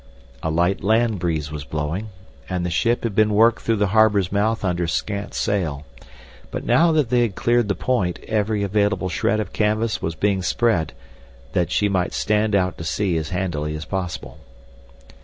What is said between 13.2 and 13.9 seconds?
handily as